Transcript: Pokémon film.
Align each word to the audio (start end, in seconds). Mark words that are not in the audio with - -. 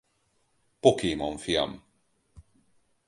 Pokémon 0.81 1.37
film. 1.37 1.79